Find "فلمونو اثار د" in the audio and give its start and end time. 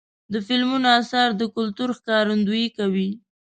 0.47-1.43